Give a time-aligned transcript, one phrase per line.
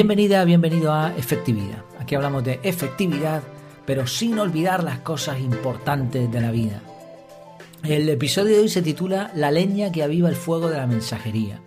[0.00, 1.84] Bienvenida, bienvenido a Efectividad.
[1.98, 3.42] Aquí hablamos de efectividad,
[3.84, 6.80] pero sin olvidar las cosas importantes de la vida.
[7.82, 11.60] El episodio de hoy se titula La leña que aviva el fuego de la mensajería.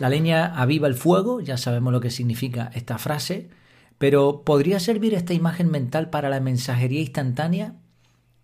[0.00, 3.48] La leña aviva el fuego, ya sabemos lo que significa esta frase,
[3.96, 7.76] pero ¿podría servir esta imagen mental para la mensajería instantánea?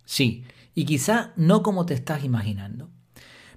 [0.05, 2.89] Sí, y quizá no como te estás imaginando.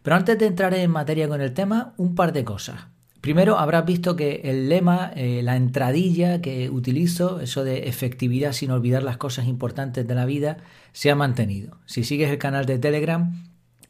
[0.03, 2.96] Pero antes de entrar en materia con el tema, un par de cosas.
[3.27, 8.71] Primero, habrás visto que el lema, eh, la entradilla que utilizo, eso de efectividad sin
[8.71, 10.59] olvidar las cosas importantes de la vida,
[10.93, 11.77] se ha mantenido.
[11.87, 13.33] Si sigues el canal de Telegram,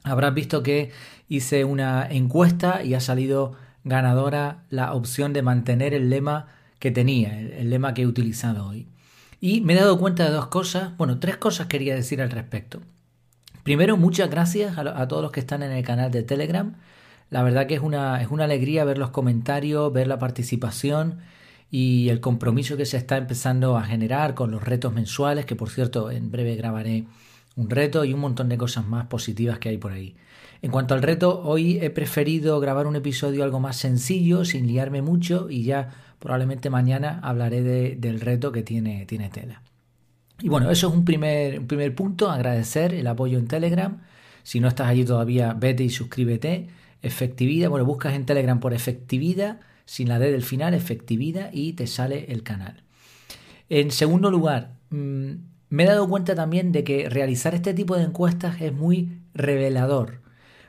[0.04, 0.90] habrás visto que
[1.28, 3.52] hice una encuesta y ha salido
[3.84, 6.48] ganadora la opción de mantener el lema
[6.78, 8.86] que tenía, el, lema que he utilizado hoy.
[9.38, 12.80] Y me he dado cuenta de dos cosas, bueno, tres cosas quería decir al respecto.
[13.64, 16.74] Primero, muchas gracias a todos los que están en el canal de Telegram
[17.30, 21.18] la verdad que es una, es una alegría ver los comentarios, ver la participación
[21.70, 25.70] y el compromiso que se está empezando a generar con los retos mensuales, que por
[25.70, 27.04] cierto en breve grabaré
[27.56, 30.14] un reto y un montón de cosas más positivas que hay por ahí.
[30.62, 35.02] En cuanto al reto, hoy he preferido grabar un episodio algo más sencillo, sin liarme
[35.02, 37.62] mucho, y ya probablemente mañana hablaré
[37.96, 39.62] del reto que tiene, tiene Tela.
[40.40, 44.02] Y bueno, eso es un primer, un primer punto, agradecer el apoyo en Telegram.
[44.42, 46.68] Si no estás allí todavía, vete y suscríbete
[47.06, 51.86] efectividad, bueno, buscas en Telegram por efectividad, sin la D del final, efectividad, y te
[51.86, 52.82] sale el canal.
[53.68, 55.32] En segundo lugar, mm,
[55.68, 60.20] me he dado cuenta también de que realizar este tipo de encuestas es muy revelador.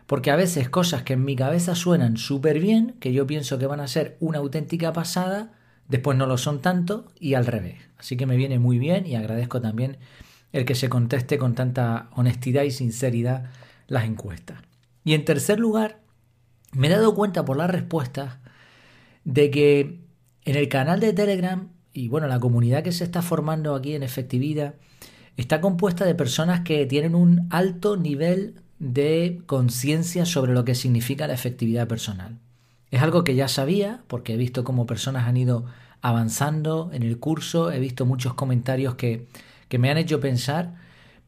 [0.07, 3.67] Porque a veces cosas que en mi cabeza suenan súper bien, que yo pienso que
[3.67, 5.53] van a ser una auténtica pasada,
[5.87, 7.75] después no lo son tanto y al revés.
[7.97, 9.97] Así que me viene muy bien y agradezco también
[10.53, 13.51] el que se conteste con tanta honestidad y sinceridad
[13.87, 14.61] las encuestas.
[15.03, 15.99] Y en tercer lugar,
[16.77, 18.37] me he dado cuenta por las respuestas
[19.23, 19.99] de que
[20.45, 24.03] en el canal de Telegram y bueno, la comunidad que se está formando aquí en
[24.03, 24.75] efectividad
[25.35, 31.25] está compuesta de personas que tienen un alto nivel de conciencia sobre lo que significa
[31.25, 32.37] la efectividad personal.
[32.91, 35.65] Es algo que ya sabía porque he visto cómo personas han ido
[36.01, 39.27] avanzando en el curso, he visto muchos comentarios que,
[39.67, 40.75] que me han hecho pensar,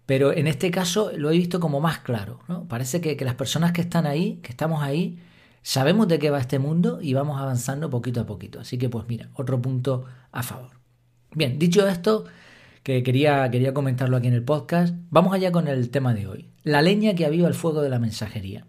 [0.05, 2.39] pero en este caso lo he visto como más claro.
[2.47, 2.67] ¿no?
[2.67, 5.19] Parece que, que las personas que están ahí, que estamos ahí,
[5.61, 8.59] Sabemos de qué va este mundo y vamos avanzando poquito a poquito.
[8.59, 10.71] Así que pues mira, otro punto a favor.
[11.33, 12.25] Bien, dicho esto,
[12.83, 16.49] que quería, quería comentarlo aquí en el podcast, vamos allá con el tema de hoy.
[16.63, 18.65] La leña que aviva el fuego de la mensajería.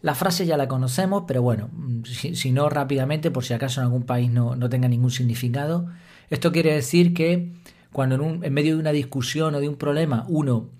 [0.00, 1.70] La frase ya la conocemos, pero bueno,
[2.04, 5.88] si, no rápidamente, por si acaso en algún país no, no tenga ningún significado,
[6.28, 7.52] esto quiere decir que
[7.92, 10.70] cuando en medio de una discusión o de un problema uno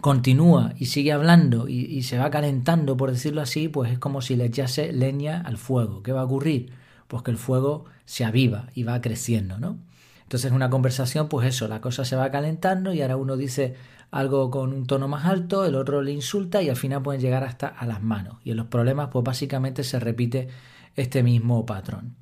[0.00, 4.36] continúa y sigue hablando y, se va calentando, por decirlo así, pues es como si
[4.36, 6.02] le echase leña al fuego.
[6.02, 6.72] ¿Qué va a ocurrir?
[7.08, 9.78] Pues que el fuego se aviva y va creciendo, ¿no?
[10.22, 13.76] Entonces en una conversación, pues eso, la cosa se va calentando y ahora uno dice
[14.10, 17.44] algo con un tono más alto, el otro le insulta y al final pueden llegar
[17.44, 18.36] hasta a las manos.
[18.44, 20.48] Y en los problemas, pues básicamente se repite
[20.96, 22.16] este mismo patrón.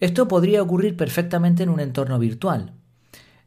[0.00, 2.74] Esto podría ocurrir perfectamente en un entorno virtual.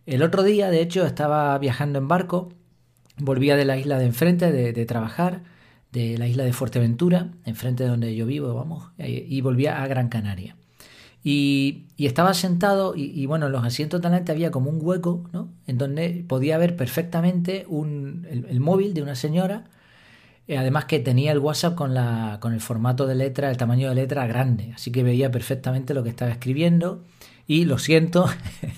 [0.06, 2.50] El otro día, de hecho, estaba viajando en barco
[3.20, 5.44] Volvía de la isla de enfrente de, trabajar,
[5.92, 10.10] de la isla de Fuerteventura, enfrente de donde yo vivo, vamos, y volvía a Gran
[10.10, 10.56] Canaria.
[11.24, 15.50] Y, estaba sentado y, bueno, en los asientos delante había como un hueco, ¿no?
[15.68, 19.66] En donde podía ver perfectamente un, el, móvil de una señora,
[20.48, 23.90] eh, además que tenía el WhatsApp con, la, con el formato de letra, el tamaño
[23.90, 27.04] de letra grande, así que veía perfectamente lo que estaba escribiendo
[27.50, 28.30] y lo siento,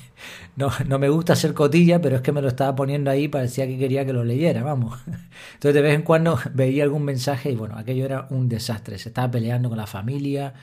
[0.55, 3.67] no, no me gusta hacer cotilla, pero es que me lo estaba poniendo ahí, parecía
[3.67, 4.97] que quería que lo leyera, vamos.
[5.55, 9.09] Entonces de vez en cuando veía algún mensaje y bueno, aquello era un desastre, se
[9.09, 10.53] estaba peleando con la familia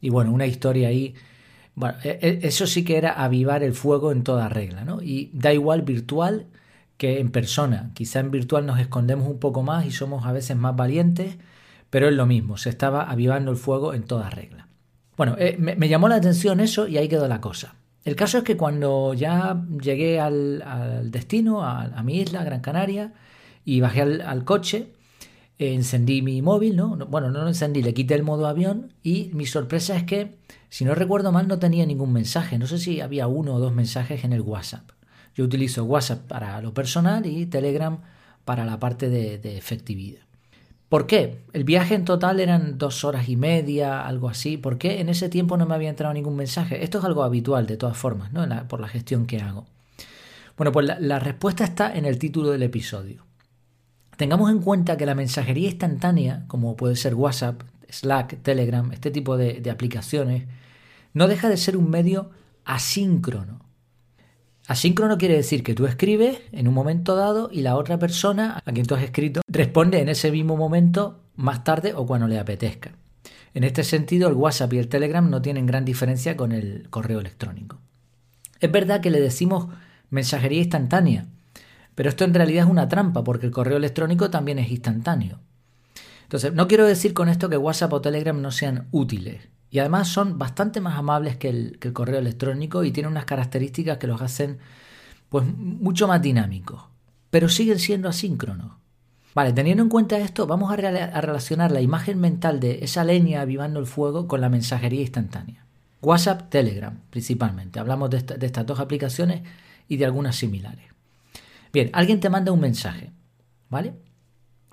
[0.00, 1.16] y bueno, una historia ahí.
[1.74, 5.02] Bueno, e, e, eso sí que era avivar el fuego en toda regla, ¿no?
[5.02, 6.46] Y da igual virtual
[6.98, 7.90] que en persona.
[7.94, 11.36] Quizá en virtual nos escondemos un poco más y somos a veces más valientes,
[11.90, 14.69] pero es lo mismo, se estaba avivando el fuego en toda regla.
[15.20, 17.74] Bueno, eh, me llamó la atención eso y ahí quedó la cosa.
[18.06, 23.12] El caso es que cuando ya llegué al, destino, a, mi isla, Gran Canaria,
[23.62, 24.94] y bajé al, coche,
[25.58, 26.96] eh, encendí mi móvil, ¿no?
[26.96, 30.38] Bueno, no lo encendí, le quité el modo avión y mi sorpresa es que,
[30.70, 32.58] si no recuerdo mal, no tenía ningún mensaje.
[32.58, 34.88] No sé si había uno o dos mensajes en el WhatsApp.
[35.34, 37.98] Yo utilizo WhatsApp para lo personal y Telegram
[38.46, 40.29] para la parte de efectividad.
[40.90, 41.44] ¿Por qué?
[41.52, 44.56] El viaje en total eran dos horas y media, algo así.
[44.56, 46.82] ¿Por qué en ese tiempo no me había entrado ningún mensaje?
[46.82, 48.44] Esto es algo habitual de todas formas, ¿no?
[48.66, 49.66] por la gestión que hago.
[50.56, 53.24] Bueno, pues la, respuesta está en el título del episodio.
[54.16, 59.36] Tengamos en cuenta que la mensajería instantánea, como puede ser WhatsApp, Slack, Telegram, este tipo
[59.36, 60.48] de, de aplicaciones,
[61.14, 62.30] no deja de ser un medio
[62.64, 63.60] asíncrono.
[64.70, 68.70] Asíncrono quiere decir que tú escribes en un momento dado y la otra persona a
[68.70, 72.92] quien tú has escrito responde en ese mismo momento más tarde o cuando le apetezca.
[73.52, 77.18] En este sentido, el WhatsApp y el Telegram no tienen gran diferencia con el correo
[77.18, 77.80] electrónico.
[78.60, 79.66] Es verdad que le decimos
[80.08, 81.26] mensajería instantánea,
[81.96, 85.40] pero esto en realidad es una trampa porque el correo electrónico también es instantáneo.
[86.22, 89.48] Entonces, no quiero decir con esto que WhatsApp o Telegram no sean útiles.
[89.70, 94.06] Y además son bastante más amables que el, correo electrónico y tienen unas características que
[94.06, 94.58] los hacen
[95.28, 96.82] pues mucho más dinámicos.
[97.30, 98.72] Pero siguen siendo asíncronos.
[99.32, 103.78] Vale, teniendo en cuenta esto, vamos a, relacionar la imagen mental de esa leña avivando
[103.78, 105.64] el fuego con la mensajería instantánea.
[106.02, 107.78] WhatsApp, Telegram, principalmente.
[107.78, 109.42] Hablamos de estas dos aplicaciones
[109.86, 110.86] y de algunas similares.
[111.72, 113.12] Bien, alguien te manda un mensaje,
[113.68, 113.94] ¿vale?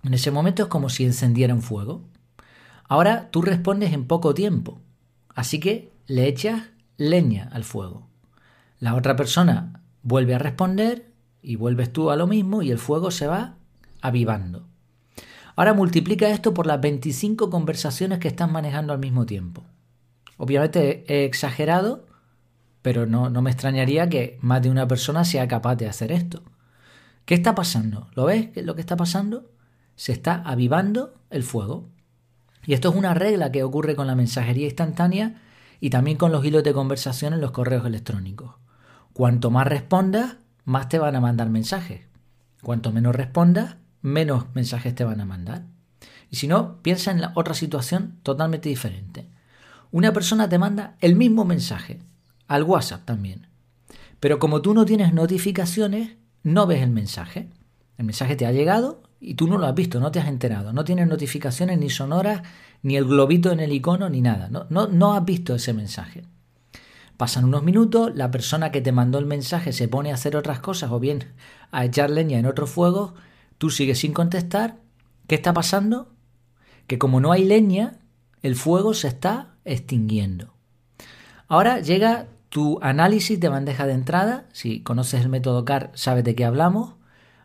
[0.04, 2.06] En ese momento es como si encendiera un fuego.
[2.88, 4.82] Ahora tú respondes en poco tiempo,
[5.38, 6.64] así que le echas
[6.98, 8.10] leña al fuego.
[8.80, 11.12] La otra persona vuelve a responder
[11.44, 13.54] y vuelves tú a lo mismo y el fuego se va
[14.02, 14.66] avivando.
[15.56, 19.64] Ahora multiplica esto por las 25 conversaciones que estás manejando al mismo tiempo.
[20.38, 22.08] Obviamente he exagerado,
[22.82, 26.42] pero no, no me extrañaría que más de una persona sea capaz de hacer esto.
[27.26, 28.08] ¿Qué está pasando?
[28.16, 28.48] ¿Lo ves?
[28.48, 29.52] ¿Qué es lo que está pasando?
[29.96, 31.90] Se está avivando el fuego.
[32.68, 35.42] Y esto es una regla que ocurre con la mensajería instantánea
[35.80, 38.56] y también con los hilos de conversación en los correos electrónicos.
[39.14, 40.36] Cuanto más respondas,
[40.66, 42.02] más te van a mandar mensajes.
[42.62, 45.64] Cuanto menos respondas, menos mensajes te van a mandar.
[46.30, 49.30] Y si no, piensa en la otra situación totalmente diferente.
[49.90, 52.02] Una persona te manda el mismo mensaje,
[52.50, 53.48] al WhatsApp también.
[54.20, 57.48] Pero como tú no tienes notificaciones, no ves el mensaje.
[57.98, 60.74] El mensaje te ha llegado y tú no lo has visto, no te has enterado,
[60.74, 62.42] no tienes notificaciones ni sonoras,
[62.84, 64.50] ni el globito en el icono, ni nada.
[64.50, 66.24] No, no, no has visto ese mensaje.
[67.18, 70.60] Pasan unos minutos, la persona que te mandó el mensaje se pone a hacer otras
[70.60, 71.34] cosas o bien
[71.72, 73.16] a echar leña en otro fuego,
[73.58, 74.78] tú sigues sin contestar.
[75.26, 76.14] ¿Qué está pasando?
[76.86, 77.98] Que como no hay leña,
[78.44, 80.54] el fuego se está extinguiendo.
[81.48, 86.36] Ahora llega tu análisis de bandeja de entrada, si conoces el método CAR, sabes de
[86.36, 86.94] qué hablamos,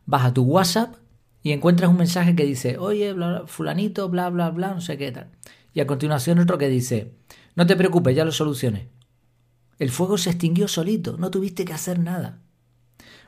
[0.06, 0.94] vas a tu WhatsApp
[1.42, 3.14] y encuentras un mensaje que dice, oye,
[3.46, 5.28] fulanito, bla, bla, bla, no sé qué tal.
[5.74, 7.14] Y a continuación otro que dice,
[7.56, 8.88] no te preocupes, ya lo solucioné.
[9.78, 12.38] El fuego se extinguió solito, no tuviste que hacer nada.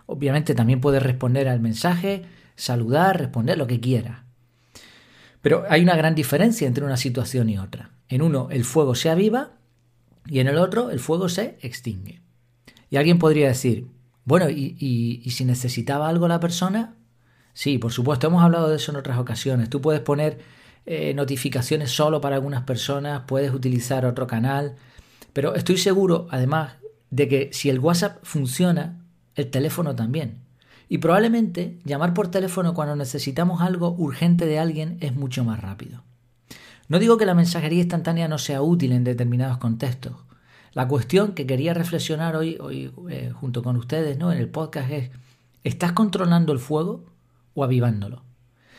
[0.07, 2.23] Obviamente también puedes responder al mensaje,
[2.55, 4.23] saludar, responder lo que quieras.
[5.41, 7.91] Pero hay una gran diferencia entre una situación y otra.
[8.09, 9.53] En uno el fuego se aviva
[10.27, 12.23] y en el otro el fuego se extingue.
[12.91, 13.89] Y alguien podría decir,
[14.25, 16.95] bueno, ¿y, si necesitaba algo la persona?
[17.55, 19.71] Sí, por supuesto, hemos hablado de eso en otras ocasiones.
[19.71, 20.41] Tú puedes poner
[20.87, 24.75] eh, notificaciones solo para algunas personas, puedes utilizar otro canal,
[25.33, 26.75] pero estoy seguro, además,
[27.11, 29.01] de que si el WhatsApp funciona,
[29.37, 30.43] el teléfono también.
[30.89, 36.03] Y probablemente llamar por teléfono cuando necesitamos algo urgente de alguien es mucho más rápido.
[36.89, 40.12] No digo que la mensajería instantánea no sea útil en determinados contextos.
[40.73, 42.59] La cuestión que quería reflexionar hoy,
[43.09, 44.33] eh, junto con ustedes ¿no?
[44.33, 45.11] en el podcast es,
[45.62, 47.14] ¿estás controlando el fuego
[47.55, 48.23] o avivándolo?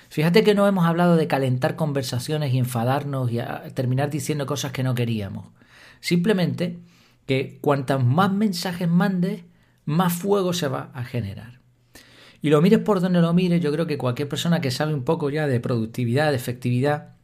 [0.10, 3.39] Fíjate que no hemos hablado de calentar conversaciones y enfadarnos y
[3.74, 5.48] terminar diciendo cosas que no queríamos.
[6.00, 6.79] Simplemente
[7.25, 9.44] que cuantas más mensajes mandes,
[9.86, 11.60] más fuego se va a generar.
[12.41, 15.03] Y lo mires por donde lo mires, yo creo que cualquier persona que sabe un
[15.03, 17.15] poco ya de productividad, de efectividad,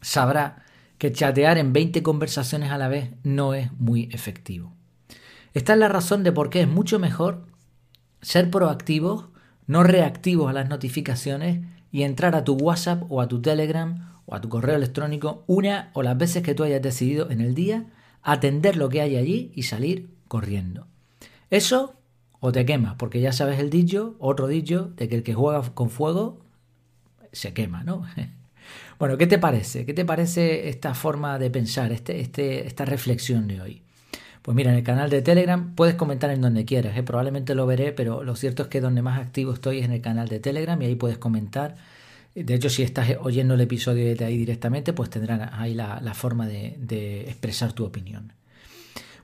[0.00, 0.64] sabrá
[0.98, 4.72] que chatear en 20 conversaciones a la vez no es muy efectivo.
[5.54, 7.46] Esta es la razón de por qué es mucho mejor
[8.22, 9.29] ser proactivos,
[9.70, 11.60] no reactivos a las notificaciones
[11.92, 15.92] y entrar a tu WhatsApp o a tu Telegram o a tu correo electrónico una
[15.92, 17.86] o las veces que tú hayas decidido en el día,
[18.20, 20.88] atender lo que hay allí y salir corriendo.
[21.50, 21.94] Eso
[22.40, 25.62] o te quemas, porque ya sabes el dicho, otro dicho, de que el que juega
[25.72, 26.40] con fuego
[27.32, 28.04] se quema, ¿no?
[28.98, 29.86] Bueno, ¿qué te parece?
[29.86, 33.82] ¿Qué te parece esta forma de pensar, este, este, esta reflexión de hoy?
[34.42, 37.02] Pues mira, en el canal de Telegram puedes comentar en donde quieras, ¿eh?
[37.02, 40.00] probablemente lo veré, pero lo cierto es que donde más activo estoy es en el
[40.00, 41.76] canal de Telegram y ahí puedes comentar.
[42.34, 46.46] De hecho, si estás oyendo el episodio de ahí directamente, pues tendrán ahí la, forma
[46.46, 48.32] de, de expresar tu opinión.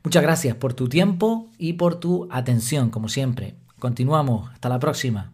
[0.02, 3.54] Muchas gracias por tu tiempo y por tu atención, como siempre.
[3.78, 4.50] Continuamos.
[4.52, 5.32] Hasta la próxima.